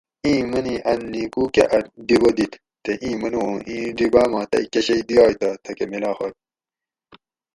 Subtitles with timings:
[0.25, 2.53] اِیں منی ان نیکو کہ اۤ ڈیبہ دیت
[2.83, 6.33] تے اِیں منو اُوں ایں ڈیباۤ ما تئ کہۤ شئ دیائ تہ تھکہ میلا ہوئے